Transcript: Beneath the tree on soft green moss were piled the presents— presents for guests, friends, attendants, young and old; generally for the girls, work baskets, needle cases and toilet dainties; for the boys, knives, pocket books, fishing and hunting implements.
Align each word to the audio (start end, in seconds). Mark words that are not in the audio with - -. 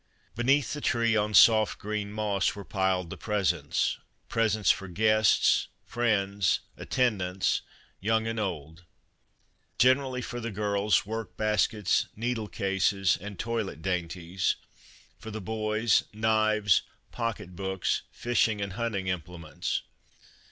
Beneath 0.35 0.73
the 0.73 0.81
tree 0.81 1.15
on 1.15 1.35
soft 1.35 1.77
green 1.77 2.11
moss 2.11 2.55
were 2.55 2.65
piled 2.65 3.11
the 3.11 3.17
presents— 3.17 3.99
presents 4.29 4.71
for 4.71 4.87
guests, 4.87 5.67
friends, 5.85 6.61
attendants, 6.75 7.61
young 7.99 8.25
and 8.25 8.39
old; 8.39 8.85
generally 9.77 10.23
for 10.23 10.39
the 10.39 10.49
girls, 10.49 11.05
work 11.05 11.37
baskets, 11.37 12.07
needle 12.15 12.47
cases 12.47 13.15
and 13.15 13.37
toilet 13.37 13.83
dainties; 13.83 14.55
for 15.19 15.29
the 15.29 15.39
boys, 15.39 16.03
knives, 16.11 16.81
pocket 17.11 17.55
books, 17.55 18.01
fishing 18.09 18.59
and 18.59 18.73
hunting 18.73 19.05
implements. 19.05 19.83